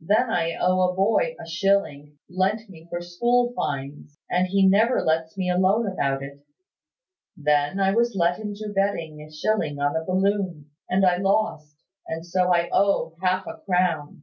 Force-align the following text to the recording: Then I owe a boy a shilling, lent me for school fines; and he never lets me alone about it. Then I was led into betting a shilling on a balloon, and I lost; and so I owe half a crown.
Then 0.00 0.30
I 0.30 0.54
owe 0.54 0.80
a 0.88 0.94
boy 0.94 1.36
a 1.38 1.46
shilling, 1.46 2.16
lent 2.30 2.70
me 2.70 2.86
for 2.88 3.02
school 3.02 3.52
fines; 3.54 4.18
and 4.30 4.46
he 4.46 4.66
never 4.66 5.02
lets 5.02 5.36
me 5.36 5.50
alone 5.50 5.86
about 5.86 6.22
it. 6.22 6.42
Then 7.36 7.78
I 7.78 7.92
was 7.92 8.14
led 8.16 8.40
into 8.40 8.72
betting 8.74 9.20
a 9.20 9.30
shilling 9.30 9.78
on 9.78 9.94
a 9.94 10.06
balloon, 10.06 10.70
and 10.88 11.04
I 11.04 11.18
lost; 11.18 11.76
and 12.06 12.24
so 12.24 12.50
I 12.50 12.70
owe 12.72 13.18
half 13.20 13.46
a 13.46 13.58
crown. 13.66 14.22